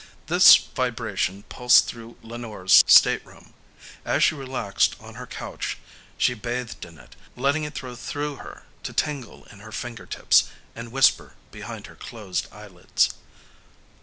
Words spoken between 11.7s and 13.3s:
her closed eyelids.